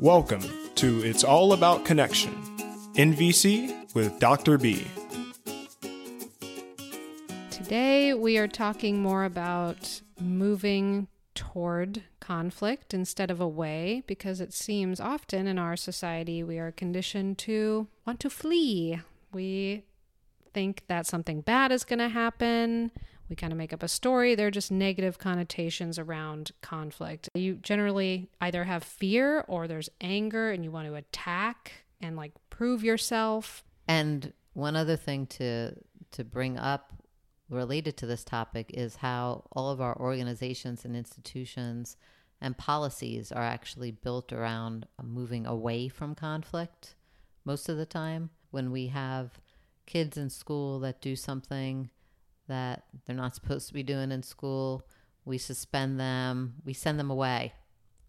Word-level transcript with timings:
Welcome 0.00 0.44
to 0.76 1.04
It's 1.04 1.24
All 1.24 1.52
About 1.52 1.84
Connection, 1.84 2.32
NVC 2.94 3.92
with 3.96 4.20
Dr. 4.20 4.56
B. 4.56 4.86
Today 7.50 8.14
we 8.14 8.38
are 8.38 8.46
talking 8.46 9.02
more 9.02 9.24
about 9.24 10.00
moving 10.20 11.08
toward 11.34 12.04
conflict 12.20 12.94
instead 12.94 13.28
of 13.28 13.40
away 13.40 14.04
because 14.06 14.40
it 14.40 14.52
seems 14.52 15.00
often 15.00 15.48
in 15.48 15.58
our 15.58 15.74
society 15.74 16.44
we 16.44 16.60
are 16.60 16.70
conditioned 16.70 17.36
to 17.38 17.88
want 18.06 18.20
to 18.20 18.30
flee. 18.30 19.00
We 19.32 19.82
think 20.54 20.84
that 20.86 21.08
something 21.08 21.40
bad 21.40 21.72
is 21.72 21.82
going 21.82 21.98
to 21.98 22.08
happen. 22.08 22.92
We 23.28 23.36
kind 23.36 23.52
of 23.52 23.58
make 23.58 23.72
up 23.72 23.82
a 23.82 23.88
story. 23.88 24.34
There 24.34 24.46
are 24.46 24.50
just 24.50 24.70
negative 24.70 25.18
connotations 25.18 25.98
around 25.98 26.52
conflict. 26.62 27.28
You 27.34 27.54
generally 27.56 28.30
either 28.40 28.64
have 28.64 28.82
fear 28.82 29.44
or 29.48 29.68
there's 29.68 29.90
anger 30.00 30.50
and 30.50 30.64
you 30.64 30.70
want 30.70 30.88
to 30.88 30.94
attack 30.94 31.72
and 32.00 32.16
like 32.16 32.32
prove 32.50 32.82
yourself. 32.82 33.64
And 33.86 34.32
one 34.54 34.76
other 34.76 34.96
thing 34.96 35.26
to 35.26 35.74
to 36.10 36.24
bring 36.24 36.56
up 36.56 36.92
related 37.50 37.96
to 37.98 38.06
this 38.06 38.24
topic 38.24 38.70
is 38.74 38.96
how 38.96 39.44
all 39.52 39.70
of 39.70 39.80
our 39.80 39.98
organizations 39.98 40.84
and 40.84 40.96
institutions 40.96 41.96
and 42.40 42.56
policies 42.56 43.32
are 43.32 43.42
actually 43.42 43.90
built 43.90 44.32
around 44.32 44.86
moving 45.02 45.46
away 45.46 45.88
from 45.88 46.14
conflict 46.14 46.94
most 47.44 47.68
of 47.68 47.76
the 47.76 47.86
time 47.86 48.30
when 48.50 48.70
we 48.70 48.88
have 48.88 49.40
kids 49.86 50.16
in 50.16 50.28
school 50.28 50.78
that 50.80 51.00
do 51.00 51.16
something 51.16 51.90
that 52.48 52.84
they're 53.06 53.16
not 53.16 53.34
supposed 53.34 53.68
to 53.68 53.74
be 53.74 53.82
doing 53.82 54.10
in 54.10 54.22
school. 54.22 54.86
We 55.24 55.38
suspend 55.38 56.00
them, 56.00 56.54
we 56.64 56.72
send 56.72 56.98
them 56.98 57.10
away. 57.10 57.52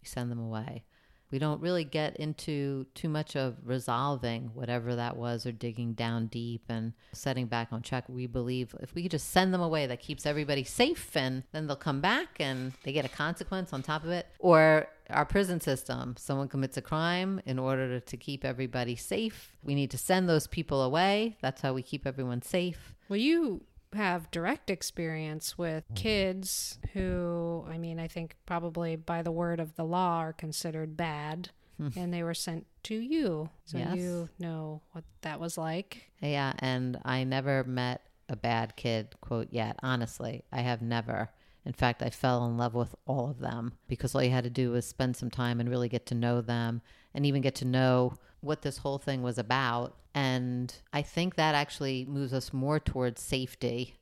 We 0.01 0.07
send 0.07 0.31
them 0.31 0.39
away. 0.39 0.83
We 1.31 1.37
don't 1.37 1.61
really 1.61 1.83
get 1.83 2.17
into 2.17 2.87
too 2.95 3.07
much 3.07 3.35
of 3.35 3.57
resolving 3.63 4.49
whatever 4.55 4.95
that 4.95 5.15
was 5.15 5.45
or 5.45 5.51
digging 5.51 5.93
down 5.93 6.25
deep 6.27 6.63
and 6.69 6.93
setting 7.13 7.45
back 7.45 7.67
on 7.71 7.83
track. 7.83 8.05
We 8.07 8.25
believe 8.25 8.75
if 8.79 8.95
we 8.95 9.03
could 9.03 9.11
just 9.11 9.29
send 9.29 9.53
them 9.53 9.61
away, 9.61 9.85
that 9.85 9.99
keeps 9.99 10.25
everybody 10.25 10.63
safe 10.63 11.15
and 11.15 11.43
then 11.51 11.67
they'll 11.67 11.75
come 11.75 12.01
back 12.01 12.27
and 12.39 12.73
they 12.83 12.91
get 12.91 13.05
a 13.05 13.09
consequence 13.09 13.73
on 13.73 13.83
top 13.83 14.03
of 14.03 14.09
it. 14.09 14.25
Or 14.39 14.87
our 15.11 15.25
prison 15.25 15.61
system, 15.61 16.15
someone 16.17 16.47
commits 16.47 16.77
a 16.77 16.81
crime 16.81 17.41
in 17.45 17.59
order 17.59 17.99
to 17.99 18.17
keep 18.17 18.43
everybody 18.43 18.95
safe. 18.95 19.55
We 19.63 19.75
need 19.75 19.91
to 19.91 19.99
send 19.99 20.27
those 20.27 20.47
people 20.47 20.81
away. 20.81 21.37
That's 21.41 21.61
how 21.61 21.73
we 21.73 21.83
keep 21.83 22.07
everyone 22.07 22.41
safe. 22.41 22.95
Well, 23.07 23.17
you 23.17 23.61
have 23.93 24.29
direct 24.31 24.69
experience 24.69 25.57
with 25.57 25.85
mm-hmm. 25.85 25.95
kids 25.95 26.79
who, 26.93 27.65
I 27.69 27.77
mean, 27.77 27.99
I 27.99 28.07
think 28.07 28.35
probably 28.45 28.95
by 28.95 29.21
the 29.21 29.31
word 29.31 29.59
of 29.59 29.75
the 29.75 29.83
law 29.83 30.19
are 30.19 30.33
considered 30.33 30.95
bad. 30.97 31.49
Hmm. 31.77 31.97
and 31.97 32.13
they 32.13 32.23
were 32.23 32.33
sent 32.33 32.67
to 32.83 32.95
you. 32.95 33.49
So 33.63 33.77
Yes. 33.77 33.95
you 33.95 34.27
know 34.37 34.81
what 34.91 35.05
that 35.21 35.39
was 35.39 35.57
like. 35.57 36.11
Yeah, 36.19 36.51
and 36.59 36.99
I 37.05 37.23
never 37.23 37.63
met 37.63 38.01
a 38.27 38.35
bad 38.35 38.75
kid, 38.75 39.15
quote, 39.21 39.47
yet. 39.51 39.77
Honestly, 39.81 40.43
I 40.51 40.59
have 40.59 40.81
never. 40.81 41.29
In 41.65 41.71
fact, 41.73 42.01
I 42.01 42.09
fell 42.09 42.45
in 42.45 42.57
love 42.57 42.73
with 42.73 42.95
all 43.05 43.29
of 43.29 43.39
them 43.39 43.73
because 43.87 44.13
all 44.13 44.23
you 44.23 44.29
had 44.29 44.43
to 44.43 44.49
do 44.49 44.71
was 44.71 44.85
spend 44.85 45.15
some 45.15 45.29
time 45.29 45.59
and 45.59 45.69
really 45.69 45.87
get 45.87 46.05
to 46.07 46.15
know 46.15 46.41
them 46.41 46.81
and 47.13 47.25
even 47.25 47.41
get 47.41 47.55
to 47.55 47.65
know 47.65 48.13
what 48.41 48.61
this 48.61 48.77
whole 48.77 48.97
thing 48.97 49.21
was 49.21 49.37
about. 49.37 49.95
And 50.15 50.73
I 50.93 51.01
think 51.01 51.35
that 51.35 51.55
actually 51.55 52.05
moves 52.05 52.33
us 52.33 52.51
more 52.53 52.79
towards 52.79 53.21
safety 53.21 53.95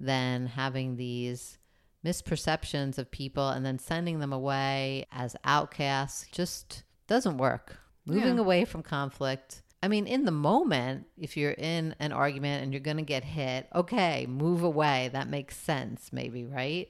than 0.00 0.46
having 0.46 0.96
these 0.96 1.58
misperceptions 2.04 2.98
of 2.98 3.10
people 3.10 3.48
and 3.48 3.64
then 3.64 3.78
sending 3.78 4.18
them 4.18 4.32
away 4.32 5.06
as 5.12 5.36
outcasts 5.44 6.26
just 6.32 6.82
doesn't 7.06 7.38
work. 7.38 7.78
Moving 8.06 8.34
Yeah. 8.36 8.40
away 8.42 8.64
from 8.64 8.82
conflict. 8.82 9.62
I 9.82 9.88
mean, 9.88 10.06
in 10.06 10.24
the 10.24 10.30
moment, 10.30 11.06
if 11.18 11.36
you're 11.36 11.52
in 11.52 11.94
an 11.98 12.12
argument 12.12 12.62
and 12.62 12.72
you're 12.72 12.80
going 12.80 12.96
to 12.98 13.02
get 13.02 13.24
hit, 13.24 13.68
okay, 13.74 14.26
move 14.26 14.62
away. 14.62 15.10
That 15.12 15.28
makes 15.28 15.56
sense, 15.56 16.10
maybe, 16.12 16.44
right? 16.46 16.88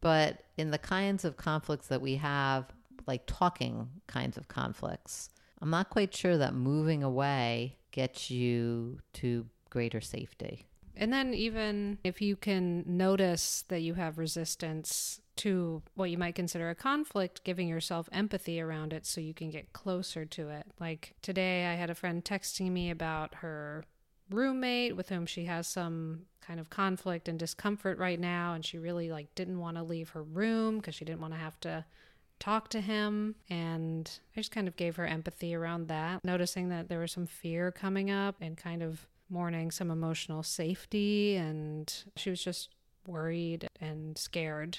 But 0.00 0.44
in 0.56 0.70
the 0.70 0.78
kinds 0.78 1.24
of 1.24 1.36
conflicts 1.36 1.88
that 1.88 2.00
we 2.00 2.16
have, 2.16 2.66
like 3.06 3.22
talking 3.26 3.88
kinds 4.06 4.36
of 4.36 4.48
conflicts, 4.48 5.30
I'm 5.60 5.70
not 5.70 5.90
quite 5.90 6.14
sure 6.14 6.36
that 6.38 6.54
moving 6.54 7.02
away 7.02 7.76
gets 7.90 8.30
you 8.30 9.00
to 9.14 9.46
greater 9.70 10.00
safety. 10.00 10.66
And 10.96 11.12
then, 11.12 11.32
even 11.32 11.98
if 12.02 12.20
you 12.20 12.34
can 12.34 12.84
notice 12.86 13.64
that 13.68 13.82
you 13.82 13.94
have 13.94 14.18
resistance 14.18 15.20
to 15.36 15.82
what 15.94 16.10
you 16.10 16.18
might 16.18 16.34
consider 16.34 16.68
a 16.70 16.74
conflict, 16.74 17.44
giving 17.44 17.68
yourself 17.68 18.08
empathy 18.10 18.60
around 18.60 18.92
it 18.92 19.06
so 19.06 19.20
you 19.20 19.32
can 19.32 19.50
get 19.50 19.72
closer 19.72 20.24
to 20.24 20.48
it. 20.48 20.66
Like 20.80 21.14
today, 21.22 21.66
I 21.66 21.74
had 21.74 21.90
a 21.90 21.94
friend 21.94 22.24
texting 22.24 22.72
me 22.72 22.90
about 22.90 23.36
her 23.36 23.84
roommate 24.30 24.96
with 24.96 25.08
whom 25.08 25.26
she 25.26 25.44
has 25.44 25.66
some 25.66 26.22
kind 26.40 26.58
of 26.58 26.70
conflict 26.70 27.28
and 27.28 27.38
discomfort 27.38 27.98
right 27.98 28.18
now 28.18 28.54
and 28.54 28.64
she 28.64 28.78
really 28.78 29.10
like 29.10 29.34
didn't 29.34 29.58
want 29.58 29.76
to 29.76 29.82
leave 29.82 30.10
her 30.10 30.22
room 30.22 30.78
because 30.78 30.94
she 30.94 31.04
didn't 31.04 31.20
want 31.20 31.32
to 31.32 31.38
have 31.38 31.58
to 31.60 31.84
talk 32.38 32.68
to 32.70 32.80
him 32.80 33.34
and 33.50 34.18
I 34.36 34.40
just 34.40 34.52
kind 34.52 34.68
of 34.68 34.76
gave 34.76 34.96
her 34.96 35.06
empathy 35.06 35.54
around 35.54 35.88
that 35.88 36.24
noticing 36.24 36.68
that 36.68 36.88
there 36.88 37.00
was 37.00 37.12
some 37.12 37.26
fear 37.26 37.70
coming 37.72 38.10
up 38.10 38.36
and 38.40 38.56
kind 38.56 38.82
of 38.82 39.06
mourning 39.28 39.70
some 39.70 39.90
emotional 39.90 40.42
safety 40.42 41.36
and 41.36 41.92
she 42.16 42.30
was 42.30 42.42
just 42.42 42.70
worried 43.06 43.68
and 43.80 44.16
scared 44.16 44.78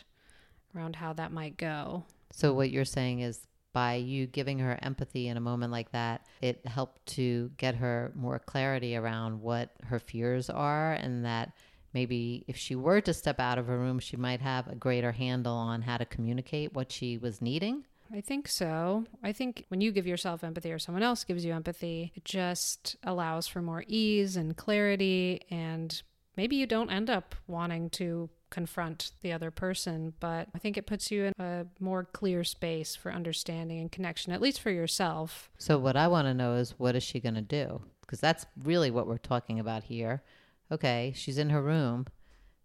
around 0.75 0.97
how 0.97 1.13
that 1.13 1.31
might 1.31 1.57
go. 1.57 2.03
So, 2.31 2.53
what 2.53 2.69
you're 2.69 2.85
saying 2.85 3.21
is 3.21 3.47
by 3.73 3.95
you 3.95 4.25
giving 4.25 4.59
her 4.59 4.79
empathy 4.81 5.27
in 5.27 5.37
a 5.37 5.41
moment 5.41 5.71
like 5.71 5.91
that, 5.91 6.25
it 6.41 6.65
helped 6.65 7.05
to 7.05 7.51
get 7.57 7.75
her 7.75 8.11
more 8.15 8.39
clarity 8.39 8.95
around 8.95 9.41
what 9.41 9.71
her 9.85 9.99
fears 9.99 10.49
are, 10.49 10.93
and 10.93 11.25
that 11.25 11.51
maybe 11.93 12.43
if 12.47 12.55
she 12.55 12.75
were 12.75 13.01
to 13.01 13.13
step 13.13 13.39
out 13.39 13.57
of 13.57 13.67
her 13.67 13.77
room, 13.77 13.99
she 13.99 14.17
might 14.17 14.41
have 14.41 14.67
a 14.67 14.75
greater 14.75 15.11
handle 15.11 15.53
on 15.53 15.83
how 15.83 15.97
to 15.97 16.05
communicate 16.05 16.73
what 16.73 16.91
she 16.91 17.17
was 17.17 17.41
needing. 17.41 17.85
I 18.11 18.21
think 18.21 18.47
so. 18.47 19.05
I 19.23 19.31
think 19.31 19.65
when 19.67 19.81
you 19.81 19.91
give 19.91 20.07
yourself 20.07 20.43
empathy 20.43 20.71
or 20.71 20.79
someone 20.79 21.03
else 21.03 21.23
gives 21.23 21.45
you 21.45 21.53
empathy, 21.53 22.11
it 22.15 22.25
just 22.25 22.95
allows 23.03 23.47
for 23.47 23.61
more 23.61 23.83
ease 23.87 24.35
and 24.35 24.57
clarity. 24.57 25.41
And 25.51 26.01
maybe 26.35 26.55
you 26.55 26.65
don't 26.65 26.89
end 26.89 27.09
up 27.09 27.35
wanting 27.47 27.89
to 27.91 28.29
confront 28.49 29.11
the 29.21 29.31
other 29.31 29.51
person, 29.51 30.13
but 30.19 30.47
I 30.55 30.57
think 30.57 30.75
it 30.75 30.87
puts 30.87 31.11
you 31.11 31.25
in 31.25 31.33
a 31.39 31.65
more 31.79 32.03
clear 32.03 32.43
space 32.43 32.95
for 32.95 33.11
understanding 33.11 33.79
and 33.79 33.91
connection, 33.91 34.33
at 34.33 34.41
least 34.41 34.59
for 34.59 34.71
yourself. 34.71 35.51
So, 35.59 35.77
what 35.77 35.95
I 35.95 36.07
want 36.07 36.27
to 36.27 36.33
know 36.33 36.55
is 36.55 36.73
what 36.77 36.95
is 36.95 37.03
she 37.03 37.19
going 37.19 37.35
to 37.35 37.41
do? 37.41 37.81
Because 38.01 38.19
that's 38.19 38.47
really 38.63 38.89
what 38.89 39.05
we're 39.05 39.19
talking 39.19 39.59
about 39.59 39.83
here. 39.83 40.23
Okay, 40.71 41.13
she's 41.15 41.37
in 41.37 41.49
her 41.49 41.61
room. 41.61 42.05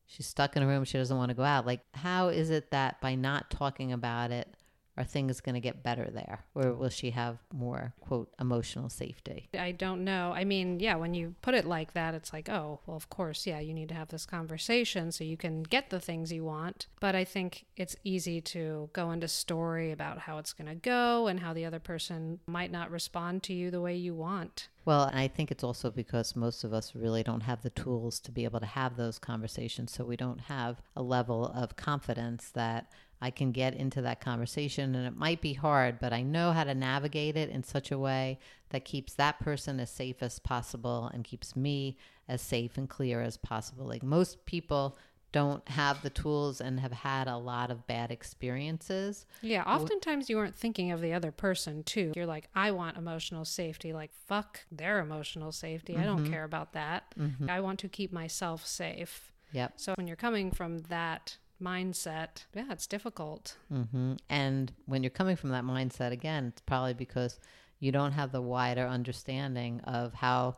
She's 0.07 0.27
stuck 0.27 0.57
in 0.57 0.63
her 0.63 0.69
room. 0.69 0.85
She 0.85 0.99
doesn't 0.99 1.17
want 1.17 1.31
to 1.31 1.35
go 1.35 1.45
out. 1.45 1.67
Like, 1.67 1.81
how 1.95 2.29
is 2.29 2.51
it 2.51 2.71
that 2.71 3.01
by 3.01 3.15
not 3.15 3.51
talking 3.51 3.93
about 3.93 4.31
it, 4.31 4.55
are 4.97 5.05
things 5.05 5.41
going 5.41 5.55
to 5.55 5.61
get 5.61 5.83
better 5.83 6.09
there? 6.13 6.45
Or 6.55 6.73
will 6.73 6.89
she 6.89 7.11
have 7.11 7.39
more, 7.53 7.95
quote, 8.01 8.33
emotional 8.41 8.89
safety? 8.89 9.49
I 9.59 9.73
don't 9.73 10.05
know. 10.05 10.33
I 10.35 10.45
mean, 10.45 10.81
yeah, 10.81 10.97
when 10.97 11.15
you 11.15 11.35
put 11.43 11.55
it 11.55 11.65
like 11.65 11.95
that, 11.95 12.15
it's 12.15 12.33
like, 12.33 12.49
oh, 12.49 12.81
well, 12.87 12.97
of 12.97 13.11
course, 13.11 13.47
yeah, 13.47 13.61
you 13.61 13.75
need 13.75 13.89
to 13.89 13.95
have 13.95 14.09
this 14.09 14.27
conversation 14.27 15.11
so 15.11 15.25
you 15.25 15.37
can 15.37 15.63
get 15.63 15.91
the 15.91 16.01
things 16.01 16.33
you 16.33 16.45
want. 16.45 16.87
But 17.01 17.15
I 17.15 17.25
think 17.25 17.67
it's 17.77 17.97
easy 18.05 18.41
to 18.43 18.91
go 18.93 19.11
into 19.11 19.29
story 19.29 19.91
about 19.91 20.19
how 20.19 20.39
it's 20.39 20.53
going 20.53 20.69
to 20.69 20.75
go 20.75 21.27
and 21.27 21.41
how 21.41 21.53
the 21.53 21.65
other 21.65 21.81
person 21.81 22.41
might 22.47 22.71
not 22.71 22.91
respond 22.91 23.43
to 23.45 23.53
you 23.53 23.71
the 23.71 23.81
way 23.81 23.97
you 23.97 24.15
want. 24.15 24.69
Well, 24.85 25.05
and 25.05 25.19
I 25.19 25.29
think 25.29 25.51
it's 25.51 25.65
also 25.65 25.91
because 25.91 26.37
most 26.37 26.63
of 26.63 26.75
us 26.75 26.95
really 26.95 27.23
don't 27.23 27.41
have 27.41 27.63
the 27.63 27.71
tools 27.71 28.21
to 28.21 28.31
be 28.31 28.45
able 28.45 28.61
to 28.61 28.67
have 28.67 28.97
those 28.97 29.19
conversations. 29.19 29.93
So 29.93 30.05
we 30.05 30.17
don't 30.17 30.43
have 30.43 30.83
a 30.95 31.03
level 31.03 31.47
of 31.47 31.77
confidence 31.77 32.51
that 32.51 32.91
I 33.21 33.31
can 33.31 33.53
get 33.53 33.75
into 33.75 34.03
that 34.03 34.21
conversation. 34.21 34.95
And 34.95 35.07
it 35.07 35.17
might 35.17 35.41
be 35.41 35.55
hard, 35.55 35.99
but 35.99 36.13
I 36.13 36.23
know 36.23 36.53
how 36.53 36.65
to 36.65 36.75
navigate 36.75 37.37
it 37.37 37.51
in 37.51 37.63
such 37.63 37.91
a 37.91 37.99
way 37.99 38.39
that 38.71 38.85
keeps 38.85 39.15
that 39.15 39.41
person 39.41 39.81
as 39.81 39.91
safe 39.91 40.23
as 40.23 40.39
possible 40.39 41.11
and 41.13 41.25
keeps 41.25 41.57
me 41.57 41.97
as 42.29 42.43
safe 42.43 42.77
and 42.77 42.89
clear 42.89 43.21
as 43.21 43.37
possible. 43.37 43.87
Like 43.87 44.03
most 44.03 44.45
people 44.47 44.99
don't 45.35 45.69
have 45.69 46.01
the 46.03 46.11
tools 46.11 46.61
and 46.61 46.79
have 46.79 46.93
had 46.93 47.27
a 47.27 47.37
lot 47.37 47.69
of 47.69 47.89
bad 47.89 48.13
experiences. 48.13 49.27
Yeah, 49.43 49.65
oftentimes 49.65 50.31
you 50.31 50.39
aren't 50.39 50.55
thinking 50.55 50.93
of 50.93 51.01
the 51.01 51.13
other 51.13 51.33
person 51.33 51.83
too. 51.83 52.13
You're 52.15 52.25
like, 52.25 52.49
I 52.55 52.71
want 52.71 52.97
emotional 52.97 53.45
safety. 53.45 53.93
Like, 53.93 54.13
fuck 54.29 54.61
their 54.71 55.01
emotional 55.01 55.51
safety. 55.51 55.97
I 55.97 56.05
don't 56.05 56.23
mm-hmm. 56.23 56.33
care 56.33 56.45
about 56.45 56.75
that. 56.75 57.13
Mm-hmm. 57.19 57.51
I 57.51 57.59
want 57.59 57.81
to 57.81 57.89
keep 57.89 58.13
myself 58.13 58.65
safe. 58.65 59.33
Yep. 59.51 59.73
So 59.75 59.95
when 59.97 60.07
you're 60.07 60.17
coming 60.17 60.53
from 60.53 60.79
that 60.83 61.39
mindset, 61.65 62.45
yeah, 62.55 62.71
it's 62.71 62.87
difficult. 62.87 63.57
hmm 63.71 64.15
And 64.29 64.73
when 64.87 65.03
you're 65.03 65.11
coming 65.11 65.37
from 65.37 65.51
that 65.51 65.65
mindset, 65.65 66.13
again, 66.13 66.47
it's 66.49 66.61
probably 66.63 66.95
because 66.95 67.39
you 67.81 67.93
don't 67.93 68.13
have 68.13 68.33
the 68.33 68.43
wider 68.43 68.87
understanding 68.87 69.81
of 69.83 70.15
how 70.15 70.57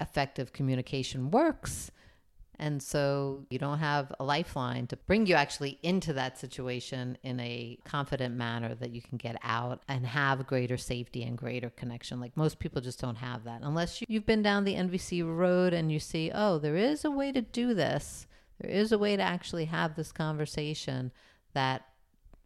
effective 0.00 0.52
communication 0.52 1.30
works 1.30 1.90
And 2.58 2.80
so 2.82 3.46
you 3.50 3.58
don't 3.58 3.80
have 3.80 4.12
a 4.20 4.24
lifeline 4.24 4.86
to 4.88 4.96
bring 4.96 5.26
you 5.26 5.34
actually 5.34 5.78
into 5.82 6.12
that 6.12 6.38
situation 6.38 7.18
in 7.24 7.40
a 7.40 7.78
confident 7.84 8.36
manner 8.36 8.74
that 8.76 8.90
you 8.92 9.02
can 9.02 9.18
get 9.18 9.36
out 9.42 9.82
and 9.88 10.06
have 10.06 10.46
greater 10.46 10.76
safety 10.76 11.24
and 11.24 11.36
greater 11.36 11.70
connection. 11.70 12.20
Like 12.20 12.36
most 12.36 12.60
people 12.60 12.80
just 12.80 13.00
don't 13.00 13.16
have 13.16 13.42
that 13.44 13.62
unless 13.62 14.02
you've 14.06 14.26
been 14.26 14.42
down 14.42 14.64
the 14.64 14.76
NVC 14.76 15.22
road 15.24 15.72
and 15.72 15.90
you 15.90 15.98
see, 15.98 16.30
oh, 16.32 16.58
there 16.58 16.76
is 16.76 17.04
a 17.04 17.10
way 17.10 17.32
to 17.32 17.42
do 17.42 17.74
this. 17.74 18.26
There 18.60 18.70
is 18.70 18.92
a 18.92 18.98
way 18.98 19.16
to 19.16 19.22
actually 19.22 19.66
have 19.66 19.94
this 19.94 20.12
conversation 20.12 21.12
that 21.52 21.86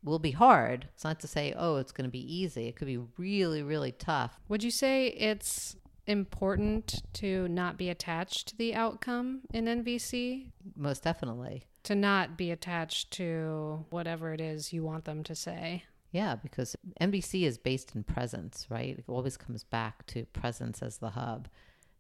will 0.02 0.19
be 0.19 0.31
hard. 0.31 0.88
It's 0.94 1.05
not 1.05 1.20
to 1.20 1.28
say, 1.28 1.55
oh, 1.56 1.76
it's 1.76 1.93
going 1.93 2.06
to 2.06 2.10
be 2.10 2.34
easy. 2.34 2.69
It 2.69 2.76
could 2.76 2.87
be 2.87 3.00
really, 3.16 3.62
really 3.62 3.93
tough. 3.93 4.38
Would 4.49 4.62
you 4.62 4.70
say 4.70 5.08
it's 5.08 5.76
important 6.06 7.02
to 7.14 7.46
not 7.49 7.76
be 7.76 7.90
attached 7.90 8.49
to 8.49 8.56
the 8.56 8.75
outcome 8.75 9.43
in 9.52 9.66
NVC? 9.66 10.46
Most 10.76 11.05
definitely. 11.05 11.66
To 11.84 11.94
not 11.94 12.37
be 12.37 12.50
attached 12.50 13.11
to 13.12 13.84
whatever 13.90 14.32
it 14.32 14.40
is 14.40 14.72
you 14.72 14.82
want 14.84 15.04
them 15.04 15.22
to 15.25 15.34
say. 15.34 15.84
Yeah, 16.11 16.37
because 16.37 16.75
NVC 17.00 17.43
is 17.43 17.58
based 17.58 17.94
in 17.94 18.02
presence, 18.02 18.66
right? 18.70 18.99
It 18.99 19.04
always 19.08 19.37
comes 19.37 19.64
back 19.64 20.06
to 20.06 20.25
presence 20.26 20.82
as 20.82 20.99
the 20.99 21.11
hub. 21.11 21.49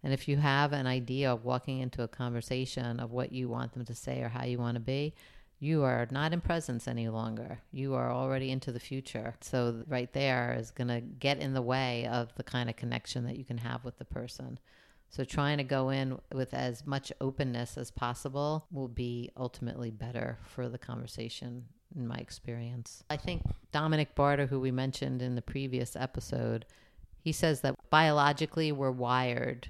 And 0.02 0.12
if 0.12 0.28
you 0.28 0.36
have 0.36 0.72
an 0.72 0.86
idea 0.86 1.32
of 1.32 1.44
walking 1.44 1.80
into 1.80 2.02
a 2.02 2.08
conversation 2.08 3.00
of 3.00 3.10
what 3.10 3.32
you 3.32 3.48
want 3.48 3.72
them 3.72 3.84
to 3.84 3.94
say 3.94 4.22
or 4.22 4.28
how 4.28 4.44
you 4.44 4.58
want 4.58 4.74
to 4.74 4.80
be, 4.80 5.14
you 5.60 5.82
are 5.82 6.06
not 6.10 6.32
in 6.32 6.40
presence 6.40 6.86
any 6.86 7.08
longer. 7.08 7.58
You 7.72 7.94
are 7.94 8.12
already 8.12 8.50
into 8.50 8.70
the 8.70 8.78
future. 8.78 9.34
So, 9.40 9.82
right 9.88 10.12
there 10.12 10.56
is 10.58 10.70
going 10.70 10.88
to 10.88 11.00
get 11.00 11.38
in 11.38 11.52
the 11.52 11.62
way 11.62 12.06
of 12.06 12.32
the 12.36 12.44
kind 12.44 12.70
of 12.70 12.76
connection 12.76 13.24
that 13.24 13.36
you 13.36 13.44
can 13.44 13.58
have 13.58 13.84
with 13.84 13.98
the 13.98 14.04
person. 14.04 14.60
So, 15.10 15.24
trying 15.24 15.58
to 15.58 15.64
go 15.64 15.90
in 15.90 16.18
with 16.32 16.54
as 16.54 16.86
much 16.86 17.12
openness 17.20 17.76
as 17.76 17.90
possible 17.90 18.66
will 18.70 18.88
be 18.88 19.32
ultimately 19.36 19.90
better 19.90 20.38
for 20.44 20.68
the 20.68 20.78
conversation, 20.78 21.64
in 21.96 22.06
my 22.06 22.16
experience. 22.16 23.02
I 23.10 23.16
think 23.16 23.42
Dominic 23.72 24.14
Barter, 24.14 24.46
who 24.46 24.60
we 24.60 24.70
mentioned 24.70 25.22
in 25.22 25.34
the 25.34 25.42
previous 25.42 25.96
episode, 25.96 26.66
he 27.20 27.32
says 27.32 27.62
that 27.62 27.74
biologically 27.90 28.70
we're 28.70 28.92
wired 28.92 29.68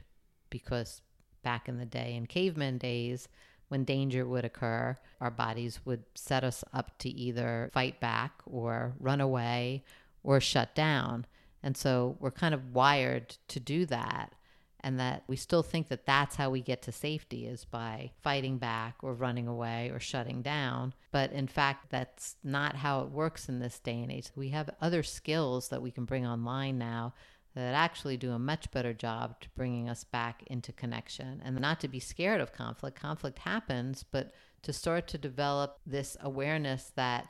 because 0.51 1.03
back 1.43 1.69
in 1.69 1.79
the 1.79 1.87
day, 1.87 2.15
in 2.15 2.27
caveman 2.27 2.79
days, 2.79 3.29
when 3.69 3.85
danger 3.85 4.27
would 4.27 4.45
occur, 4.45 4.97
our 5.21 5.31
bodies 5.31 5.81
would 5.85 6.05
set 6.15 6.45
us 6.45 6.65
up 6.73 6.99
to 6.99 7.09
either 7.09 7.71
fight 7.73 8.01
back 8.01 8.33
or 8.47 8.95
run 8.99 9.21
away 9.21 9.85
or 10.23 10.41
shut 10.41 10.75
down. 10.75 11.27
And 11.63 11.77
so 11.77 12.17
we're 12.21 12.31
kind 12.31 12.55
of 12.55 12.75
wired 12.75 13.37
to 13.49 13.61
do 13.61 13.87
that. 13.87 14.33
And 14.81 15.01
that 15.01 15.25
we 15.27 15.35
still 15.35 15.65
think 15.65 15.89
that 15.89 16.07
that's 16.07 16.37
how 16.37 16.51
we 16.51 16.63
get 16.63 16.83
to 16.83 16.93
safety 16.93 17.47
is 17.47 17.65
by 17.65 18.13
fighting 18.23 18.59
back 18.59 18.95
or 19.03 19.13
running 19.13 19.49
away 19.49 19.91
or 19.93 19.99
shutting 19.99 20.41
down. 20.41 20.95
But 21.11 21.33
in 21.33 21.49
fact, 21.49 21.91
that's 21.91 22.37
not 22.45 22.77
how 22.77 23.01
it 23.01 23.11
works 23.11 23.49
in 23.49 23.59
this 23.59 23.81
day 23.81 24.01
and 24.01 24.13
age. 24.13 24.31
We 24.37 24.51
have 24.51 24.71
other 24.81 25.03
skills 25.03 25.69
that 25.71 25.83
we 25.83 25.91
can 25.91 26.05
bring 26.05 26.25
online 26.25 26.79
now 26.79 27.13
that 27.55 27.75
actually 27.75 28.17
do 28.17 28.33
a 28.33 28.39
much 28.39 28.71
better 28.71 28.93
job 28.93 29.41
to 29.41 29.49
bringing 29.51 29.89
us 29.89 30.05
back 30.05 30.43
into 30.47 30.73
connection 30.73 31.43
and 31.45 31.59
not 31.59 31.81
to 31.81 31.89
be 31.89 32.01
scared 32.01 32.41
of 32.41 32.53
conflict. 32.53 33.01
Conflict 33.01 33.39
happens, 33.39 34.05
but 34.11 34.33
to 34.63 34.73
start 34.73 35.09
to 35.09 35.19
develop 35.19 35.79
this 35.87 36.17
awareness 36.21 36.93
that 36.97 37.29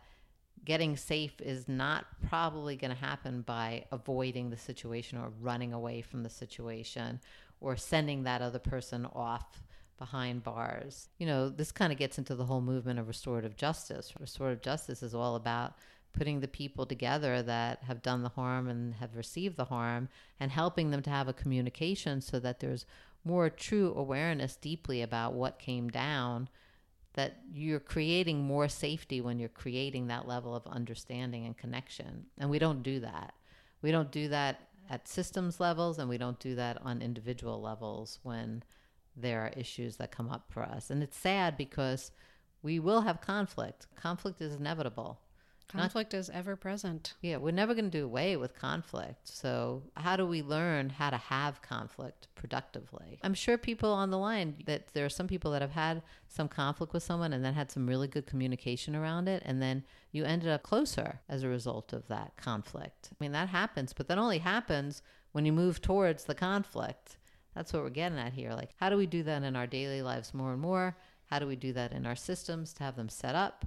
getting 0.65 0.97
safe 0.97 1.41
is 1.41 1.69
not 1.69 2.07
probably 2.29 2.77
going 2.77 2.91
to 2.91 2.97
happen 2.97 3.43
by 3.43 3.85
avoiding 3.93 4.51
the 4.51 4.57
situation 4.57 5.19
or 5.19 5.33
running 5.41 5.73
away 5.73 6.03
from 6.03 6.23
the 6.23 6.31
situation 6.31 7.21
or 7.61 7.77
sending 7.77 8.25
that 8.25 8.43
other 8.43 8.59
person 8.59 9.07
off 9.15 9.63
behind 9.99 10.45
bars. 10.45 11.09
You 11.19 11.27
know, 11.27 11.49
this 11.49 11.73
kind 11.73 11.93
of 11.93 11.99
gets 11.99 12.19
into 12.19 12.35
the 12.35 12.45
whole 12.45 12.61
movement 12.61 12.99
of 12.99 13.09
restorative 13.09 13.57
justice. 13.57 14.13
Restorative 14.19 14.63
justice 14.63 15.03
is 15.03 15.15
all 15.15 15.37
about 15.37 15.75
putting 16.13 16.41
the 16.41 16.49
people 16.49 16.87
together 16.87 17.43
that 17.43 17.83
have 17.85 18.03
done 18.03 18.23
the 18.23 18.29
harm 18.31 18.69
and 18.69 18.95
have 18.95 19.17
received 19.17 19.57
the 19.57 19.67
harm 19.67 20.09
and 20.41 20.51
helping 20.51 20.91
them 20.91 21.03
to 21.03 21.11
have 21.11 21.29
a 21.29 21.33
communication 21.33 22.21
so 22.21 22.39
that 22.41 22.61
there's 22.61 22.87
more 23.25 23.51
true 23.51 23.93
awareness 23.97 24.57
deeply 24.57 25.03
about 25.03 25.35
what 25.35 25.59
came 25.59 25.89
down 25.89 26.49
that 27.15 27.39
you're 27.53 27.81
creating 27.81 28.41
more 28.41 28.69
safety 28.69 29.21
when 29.21 29.39
you're 29.39 29.49
creating 29.49 30.07
that 30.07 30.29
level 30.29 30.55
of 30.55 30.67
understanding 30.67 31.47
and 31.47 31.57
connection. 31.57 32.27
And 32.39 32.49
we 32.49 32.59
don't 32.59 32.83
do 32.83 33.01
that. 33.01 33.35
We 33.83 33.91
don't 33.91 34.11
do 34.11 34.29
that 34.29 34.69
at 34.89 35.09
systems 35.09 35.61
levels 35.61 35.99
and 35.99 36.09
we 36.09 36.19
don't 36.19 36.39
do 36.39 36.55
that 36.55 36.79
on 36.83 37.03
individual 37.03 37.61
levels 37.61 38.21
when 38.23 38.63
there 39.17 39.41
are 39.41 39.53
issues 39.57 39.97
that 39.97 40.13
come 40.13 40.31
up 40.31 40.47
for 40.49 40.63
us. 40.63 40.91
And 40.91 41.03
it's 41.03 41.17
sad 41.17 41.57
because 41.57 42.13
we 42.63 42.79
will 42.79 43.01
have 43.03 43.21
conflict. 43.21 43.87
Conflict 43.97 44.41
is 44.41 44.55
inevitable 44.55 45.19
Conflict 45.69 46.15
Not, 46.15 46.19
is 46.19 46.31
ever 46.31 46.57
present. 46.57 47.13
Yeah, 47.21 47.37
we're 47.37 47.51
never 47.51 47.75
going 47.75 47.91
to 47.91 47.99
do 47.99 48.05
away 48.05 48.37
with 48.37 48.59
conflict. 48.59 49.29
So, 49.29 49.83
how 49.97 50.17
do 50.17 50.27
we 50.27 50.41
learn 50.41 50.89
how 50.89 51.11
to 51.11 51.19
have 51.19 51.61
conflict 51.61 52.29
productively? 52.35 53.19
I'm 53.23 53.35
sure 53.35 53.59
people 53.59 53.93
on 53.93 54.11
the 54.11 54.17
line 54.17 54.57
that 54.65 54.89
there 54.95 55.05
are 55.05 55.11
some 55.11 55.29
people 55.29 55.51
that 55.51 55.61
have 55.61 55.73
had 55.73 56.03
some 56.27 56.49
conflict 56.49 56.95
with 56.95 57.03
someone 57.03 57.35
and 57.35 57.45
then 57.45 57.53
had 57.53 57.71
some 57.71 57.87
really 57.87 58.09
good 58.09 58.27
communication 58.27 58.97
around 58.97 59.29
it. 59.29 59.43
And 59.45 59.61
then 59.61 59.85
you 60.11 60.25
ended 60.25 60.49
up 60.49 60.63
closer 60.63 61.21
as 61.29 61.43
a 61.43 61.49
result 61.49 61.93
of 61.93 62.09
that 62.09 62.37
conflict. 62.39 63.11
I 63.13 63.17
mean, 63.21 63.33
that 63.33 63.51
happens, 63.51 63.93
but 63.93 64.09
that 64.09 64.19
only 64.19 64.39
happens 64.39 65.03
when 65.33 65.45
you 65.45 65.53
move 65.53 65.83
towards 65.83 66.25
the 66.25 66.35
conflict. 66.35 67.19
That's 67.55 67.75
what 67.75 67.83
we're 67.83 67.91
getting 67.91 68.19
at 68.19 68.33
here. 68.33 68.53
Like, 68.53 68.71
how 68.81 68.89
do 68.89 68.97
we 68.97 69.07
do 69.07 69.23
that 69.25 69.43
in 69.43 69.55
our 69.55 69.67
daily 69.67 70.01
lives 70.01 70.33
more 70.33 70.53
and 70.53 70.63
more? 70.63 70.97
How 71.27 71.39
do 71.39 71.47
we 71.47 71.57
do 71.57 71.75
that 71.75 71.93
in 71.93 72.07
our 72.07 72.17
systems 72.17 72.73
to 72.75 72.85
have 72.85 72.97
them 72.97 73.11
set 73.11 73.35
up? 73.35 73.67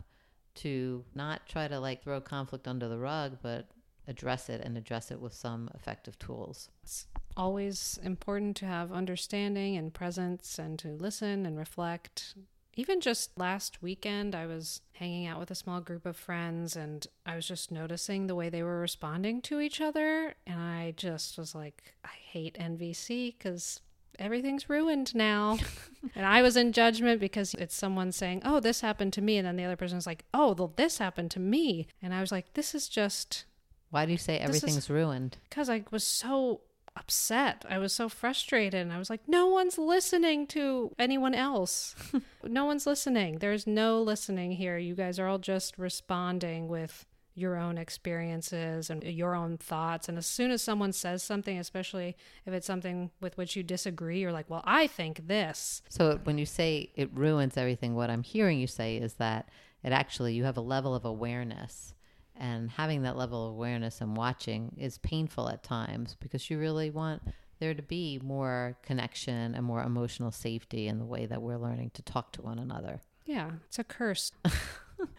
To 0.56 1.04
not 1.16 1.48
try 1.48 1.68
to 1.68 1.80
like 1.80 2.04
throw 2.04 2.22
conflict 2.22 2.68
under 2.68 2.88
the 2.88 2.98
rug, 2.98 3.38
but 3.42 3.68
address 4.08 4.50
it 4.50 4.62
and 4.62 4.78
address 4.78 5.12
it 5.12 5.20
with 5.20 5.34
some 5.34 5.70
effective 5.74 6.18
tools. 6.20 6.70
It's 6.84 7.08
always 7.38 8.00
important 8.04 8.56
to 8.58 8.66
have 8.66 8.92
understanding 8.92 9.78
and 9.78 9.94
presence 9.94 10.60
and 10.60 10.78
to 10.80 10.90
listen 10.90 11.46
and 11.46 11.58
reflect. 11.58 12.36
Even 12.76 13.02
just 13.02 13.38
last 13.38 13.82
weekend, 13.82 14.34
I 14.34 14.46
was 14.46 14.82
hanging 14.94 15.28
out 15.28 15.40
with 15.40 15.52
a 15.52 15.56
small 15.56 15.82
group 15.82 16.06
of 16.06 16.16
friends 16.16 16.76
and 16.76 17.06
I 17.26 17.36
was 17.36 17.48
just 17.48 17.72
noticing 17.72 18.28
the 18.28 18.36
way 18.36 18.50
they 18.50 18.64
were 18.64 18.80
responding 18.80 19.42
to 19.44 19.60
each 19.60 19.82
other. 19.82 20.36
And 20.48 20.60
I 20.60 20.94
just 20.96 21.38
was 21.38 21.54
like, 21.54 21.96
I 22.06 22.16
hate 22.32 22.58
NVC 22.60 23.38
because 23.38 23.82
everything's 24.22 24.70
ruined 24.70 25.14
now. 25.16 25.58
and 26.16 26.26
I 26.26 26.42
was 26.42 26.56
in 26.56 26.72
judgment 26.72 27.20
because 27.20 27.54
it's 27.56 27.76
someone 27.76 28.12
saying, 28.12 28.42
oh, 28.46 28.60
this 28.60 28.82
happened 28.82 29.14
to 29.14 29.22
me. 29.22 29.38
And 29.38 29.48
then 29.48 29.56
the 29.56 29.66
other 29.66 29.76
person 29.76 29.98
is 29.98 30.08
like, 30.08 30.24
oh, 30.34 30.54
well, 30.54 30.74
this 30.76 30.98
happened 30.98 31.32
to 31.32 31.40
me. 31.40 31.88
And 32.02 32.14
I 32.14 32.22
was 32.22 32.32
like, 32.32 32.54
this 32.54 32.74
is 32.76 32.88
just. 32.88 33.46
Why 33.90 34.06
do 34.06 34.12
you 34.12 34.18
say 34.18 34.38
everything's 34.38 34.78
is, 34.78 34.90
ruined? 34.90 35.38
Because 35.50 35.70
I 35.70 35.84
was 35.92 36.06
so 36.06 36.62
upset. 36.96 37.66
I 37.70 37.78
was 37.78 37.94
so 37.94 38.10
frustrated. 38.10 38.82
And 38.82 38.94
I 38.94 38.98
was 38.98 39.10
like, 39.10 39.28
no 39.28 39.48
one's 39.48 39.78
listening 39.78 40.48
to 40.48 40.92
anyone 41.00 41.34
else. 41.34 41.96
no 42.44 42.66
one's 42.66 42.86
listening. 42.86 43.40
There's 43.40 43.68
no 43.68 44.02
listening 44.02 44.52
here. 44.54 44.78
You 44.78 44.96
guys 44.96 45.20
are 45.20 45.28
all 45.28 45.40
just 45.40 45.78
responding 45.78 46.68
with 46.68 47.06
your 47.34 47.58
own 47.58 47.78
experiences 47.78 48.90
and 48.90 49.04
your 49.04 49.36
own 49.36 49.58
thoughts. 49.58 50.10
And 50.10 50.18
as 50.18 50.26
soon 50.26 50.52
as 50.52 50.62
someone 50.62 50.94
says 50.94 51.24
something, 51.24 51.58
especially 51.58 52.16
if 52.46 52.54
it's 52.54 52.68
something 52.68 53.12
with 53.22 53.38
which 53.38 53.56
you 53.56 53.64
disagree, 53.64 54.20
you're 54.20 54.32
like, 54.32 54.50
well, 54.50 54.64
I 54.66 54.88
think 54.88 55.28
this. 55.28 55.82
So 55.90 56.20
when 56.24 56.38
you 56.38 56.46
say 56.46 56.92
it 56.96 57.10
ruins 57.14 57.58
everything, 57.58 57.96
what 57.96 58.10
I'm 58.10 58.24
hearing 58.24 58.60
you 58.60 58.68
say 58.68 58.98
is 58.98 59.14
that 59.16 59.50
it 59.84 59.92
actually, 59.92 60.34
you 60.34 60.44
have 60.44 60.58
a 60.58 60.62
level 60.62 60.94
of 60.94 61.06
awareness. 61.06 61.94
And 62.36 62.72
having 62.72 63.04
that 63.04 63.18
level 63.18 63.48
of 63.48 63.54
awareness 63.54 64.02
and 64.02 64.18
watching 64.18 64.76
is 64.78 64.98
painful 64.98 65.48
at 65.50 65.64
times 65.64 66.16
because 66.20 66.50
you 66.50 66.58
really 66.58 66.90
want 66.90 67.22
there 67.60 67.74
to 67.76 67.84
be 67.84 68.20
more 68.24 68.76
connection 68.82 69.54
and 69.54 69.64
more 69.64 69.84
emotional 69.84 70.32
safety 70.32 70.88
in 70.88 70.98
the 70.98 71.06
way 71.06 71.28
that 71.28 71.42
we're 71.42 71.60
learning 71.60 71.92
to 71.94 72.02
talk 72.02 72.32
to 72.34 72.42
one 72.42 72.58
another. 72.58 73.00
Yeah, 73.26 73.52
it's 73.68 73.78
a 73.78 73.84
curse. 73.84 74.32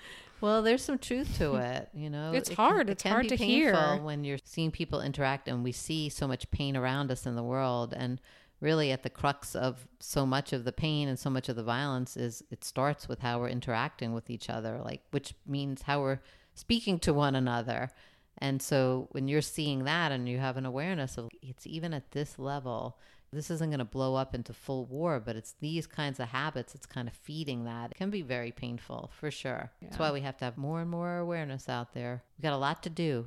Well, 0.42 0.62
there's 0.62 0.82
some 0.82 0.98
truth 0.98 1.38
to 1.38 1.54
it. 1.76 1.88
You 1.94 2.10
know, 2.10 2.32
it's 2.32 2.50
it 2.50 2.56
hard. 2.56 2.88
Can, 2.88 2.92
it's 2.92 3.04
it 3.04 3.08
hard 3.08 3.28
to 3.28 3.36
hear 3.36 3.96
when 4.02 4.24
you're 4.24 4.38
seeing 4.42 4.72
people 4.72 5.00
interact, 5.00 5.46
and 5.46 5.62
we 5.62 5.70
see 5.70 6.08
so 6.08 6.26
much 6.26 6.50
pain 6.50 6.76
around 6.76 7.12
us 7.12 7.26
in 7.26 7.36
the 7.36 7.44
world, 7.44 7.94
and 7.96 8.20
really 8.60 8.92
at 8.92 9.02
the 9.02 9.10
crux 9.10 9.54
of 9.54 9.86
so 9.98 10.24
much 10.24 10.52
of 10.52 10.64
the 10.64 10.72
pain 10.72 11.08
and 11.08 11.18
so 11.18 11.28
much 11.28 11.48
of 11.48 11.56
the 11.56 11.62
violence 11.64 12.16
is 12.16 12.44
it 12.50 12.64
starts 12.64 13.08
with 13.08 13.18
how 13.18 13.40
we're 13.40 13.48
interacting 13.48 14.14
with 14.14 14.30
each 14.30 14.48
other, 14.48 14.80
like 14.84 15.02
which 15.10 15.34
means 15.46 15.82
how 15.82 16.00
we're 16.00 16.20
speaking 16.54 16.98
to 17.00 17.12
one 17.12 17.34
another. 17.34 17.90
And 18.38 18.62
so 18.62 19.08
when 19.10 19.28
you're 19.28 19.42
seeing 19.42 19.84
that 19.84 20.12
and 20.12 20.28
you 20.28 20.38
have 20.38 20.56
an 20.56 20.66
awareness 20.66 21.18
of 21.18 21.28
it's 21.42 21.66
even 21.66 21.92
at 21.92 22.12
this 22.12 22.38
level, 22.38 22.98
this 23.32 23.50
isn't 23.50 23.70
going 23.70 23.78
to 23.78 23.84
blow 23.84 24.14
up 24.14 24.34
into 24.34 24.52
full 24.52 24.84
war, 24.84 25.18
but 25.18 25.36
it's 25.36 25.54
these 25.60 25.86
kinds 25.86 26.20
of 26.20 26.28
habits, 26.28 26.74
it's 26.74 26.86
kind 26.86 27.08
of 27.08 27.14
feeding 27.14 27.64
that. 27.64 27.92
It 27.92 27.96
can 27.96 28.10
be 28.10 28.22
very 28.22 28.52
painful 28.52 29.10
for 29.18 29.30
sure. 29.30 29.70
Yeah. 29.80 29.88
That's 29.88 29.98
why 29.98 30.12
we 30.12 30.20
have 30.20 30.36
to 30.38 30.44
have 30.44 30.58
more 30.58 30.80
and 30.80 30.90
more 30.90 31.18
awareness 31.18 31.68
out 31.68 31.94
there. 31.94 32.22
We've 32.36 32.42
got 32.42 32.52
a 32.52 32.58
lot 32.58 32.82
to 32.82 32.90
do 32.90 33.26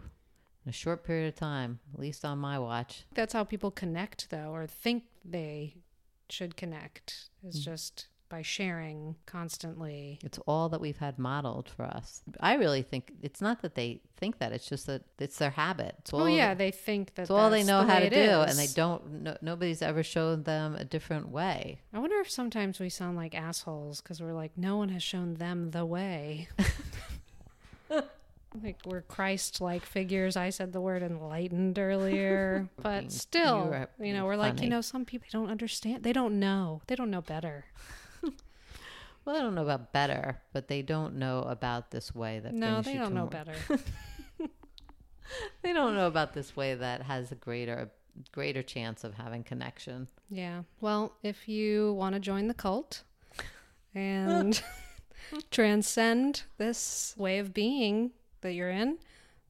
in 0.66 0.70
a 0.70 0.74
short 0.74 1.04
period 1.04 1.28
of 1.30 1.36
time, 1.36 1.80
at 1.94 2.00
least 2.00 2.24
on 2.24 2.38
my 2.38 2.60
watch. 2.60 3.04
That's 3.14 3.34
how 3.34 3.44
people 3.44 3.72
connect, 3.72 4.30
though, 4.30 4.52
or 4.54 4.68
think 4.68 5.04
they 5.24 5.76
should 6.30 6.56
connect. 6.56 7.30
It's 7.44 7.60
mm-hmm. 7.60 7.72
just 7.72 8.08
by 8.30 8.42
sharing 8.42 9.16
constantly. 9.26 10.20
It's 10.24 10.40
all 10.48 10.70
that 10.70 10.82
we've 10.82 10.98
had 10.98 11.20
modeled 11.20 11.70
for 11.70 11.84
us. 11.84 12.22
I 12.40 12.56
really 12.56 12.82
think 12.82 13.14
it's 13.22 13.42
not 13.42 13.62
that 13.62 13.76
they 13.76 14.02
think 14.18 14.40
that; 14.40 14.52
it's 14.52 14.68
just 14.68 14.88
that 14.88 15.04
it's 15.20 15.38
their 15.38 15.52
habit. 15.52 15.96
It's 16.00 16.14
all 16.14 16.24
Oh 16.24 16.28
yeah, 16.28 16.54
they 16.54 16.72
think 16.72 17.16
that 17.16 17.24
it's 17.24 17.32
all 17.32 17.50
they 17.50 17.64
know 17.64 17.86
the 17.86 17.92
how 17.92 18.00
to 18.00 18.10
do, 18.10 18.16
is. 18.18 18.50
and 18.50 18.60
they 18.60 18.72
don't. 18.74 19.24
No, 19.24 19.38
nobody's 19.42 19.82
ever 19.82 20.04
shown 20.04 20.44
them 20.44 20.76
a 20.76 20.86
different 20.86 21.30
way. 21.30 21.80
I 21.94 22.00
wonder 22.00 22.20
if 22.20 22.30
sometimes 22.30 22.80
we 22.80 22.90
sound 22.90 23.18
like 23.18 23.36
assholes 23.36 24.02
because 24.02 24.22
we're 24.22 24.34
like, 24.34 24.58
no 24.58 24.78
one 24.78 24.90
has 24.90 25.04
shown 25.04 25.36
them 25.36 25.72
the 25.72 25.86
way. 25.86 26.50
like 28.64 28.80
we're 28.86 29.02
Christ-like 29.02 29.86
figures. 29.86 30.36
I 30.38 30.50
said 30.50 30.74
the 30.74 30.82
word 30.82 31.04
enlightened 31.04 31.78
earlier, 31.80 32.70
but 32.82 33.12
still, 33.12 33.66
were 33.66 33.88
you 34.00 34.14
know, 34.14 34.26
we're 34.26 34.36
like, 34.36 34.62
you 34.62 34.70
know, 34.70 34.82
some 34.82 35.06
people 35.06 35.28
don't 35.32 35.50
understand. 35.50 36.04
They 36.04 36.14
don't 36.14 36.40
know. 36.40 36.82
They 36.88 36.96
don't 36.96 37.12
know 37.12 37.22
better. 37.22 37.66
Well, 39.26 39.36
I 39.36 39.42
don't 39.42 39.56
know 39.56 39.64
about 39.64 39.92
better, 39.92 40.40
but 40.54 40.68
they 40.68 40.82
don't 40.84 41.16
know 41.16 41.40
about 41.42 41.90
this 41.92 42.14
way 42.14 42.40
that 42.40 42.54
No, 42.54 42.82
they 42.82 42.94
don't 42.94 43.14
know 43.14 43.22
more- 43.22 43.30
better. 43.30 43.54
They 45.64 45.74
don't 45.74 45.96
know 45.96 46.08
about 46.08 46.34
this 46.34 46.56
way 46.56 46.76
that 46.76 47.02
has 47.02 47.32
a 47.32 47.36
greater 47.36 47.90
greater 48.32 48.62
chance 48.64 49.04
of 49.04 49.16
having 49.16 49.44
connection. 49.44 50.08
Yeah. 50.30 50.62
Well, 50.80 51.14
if 51.24 51.50
you 51.50 51.94
want 51.94 52.14
to 52.14 52.20
join 52.20 52.48
the 52.48 52.54
cult 52.54 53.04
and 53.96 54.62
transcend 55.52 56.44
this 56.58 57.14
way 57.18 57.40
of 57.40 57.54
being 57.54 58.12
that 58.42 58.54
you're 58.54 58.70
in, 58.70 59.00